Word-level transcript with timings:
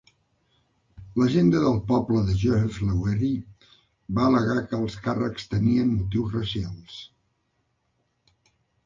L'Agenda 1.17 1.59
del 1.65 1.75
Poble 1.91 2.21
de 2.29 2.37
Joseph 2.43 2.79
Lowery 2.85 3.29
va 4.21 4.23
al·legar 4.29 4.55
que 4.71 4.79
els 4.79 4.95
càrrecs 5.09 5.45
tenien 5.53 5.93
motius 5.99 6.35
racials. 6.39 6.97